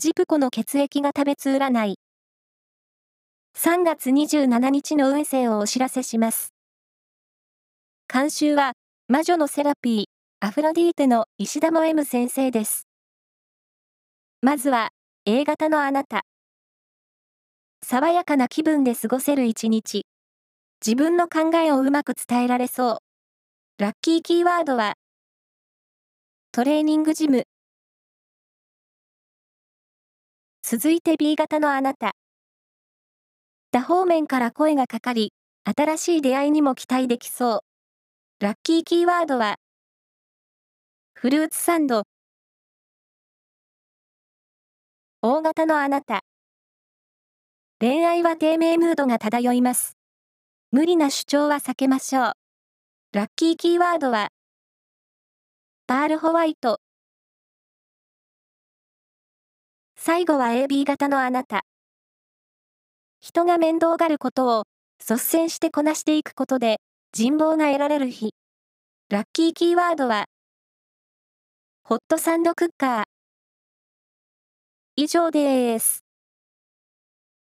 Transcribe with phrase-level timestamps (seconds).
[0.00, 1.98] ジプコの血液が食べつ占い。
[3.54, 6.54] 3月27日の運勢をお知らせします。
[8.10, 8.72] 監修は、
[9.08, 10.04] 魔女のセラピー、
[10.40, 12.86] アフロディーテの石田も M 先生です。
[14.40, 14.88] まずは、
[15.26, 16.22] A 型のあなた。
[17.84, 20.06] 爽やかな気分で過ごせる一日。
[20.80, 22.98] 自分の考えをうまく伝えられそう。
[23.76, 24.94] ラッキーキーワードは、
[26.52, 27.44] トレーニングジム。
[30.72, 32.12] 続いて B 型のあなた。
[33.72, 35.32] 多方面から声がかかり、
[35.64, 37.64] 新しい出会いにも期待できそ
[38.38, 38.44] う。
[38.44, 39.56] ラッキーキーワードは、
[41.12, 42.04] フルーツサンド。
[45.22, 46.20] 大型のあなた。
[47.80, 49.96] 恋愛は低迷ムードが漂います。
[50.70, 52.32] 無理な主張は避けましょう。
[53.12, 54.28] ラッキーキーワードは、
[55.88, 56.78] パールホワイト。
[60.02, 61.60] 最後は AB 型のあなた。
[63.20, 64.64] 人が面倒がることを
[64.98, 66.78] 率先してこなしていくことで
[67.12, 68.30] 人望が得られる日。
[69.10, 70.24] ラッキーキーワードは、
[71.84, 73.04] ホットサンドクッカー。
[74.96, 76.09] 以上です。